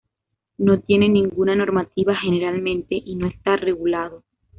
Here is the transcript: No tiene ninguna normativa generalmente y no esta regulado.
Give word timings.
No 0.57 0.79
tiene 0.79 1.07
ninguna 1.09 1.55
normativa 1.55 2.15
generalmente 2.15 2.95
y 2.95 3.15
no 3.17 3.27
esta 3.27 3.55
regulado. 3.55 4.23